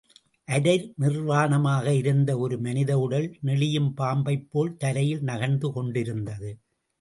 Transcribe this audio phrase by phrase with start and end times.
[0.47, 6.51] அரை நிர்வாணமாக இருந்த ஒரு மனித உடல், நெளியும் பாம்பைப் போல் தரையில் நகர்ந்து கொண்டிருந்தது.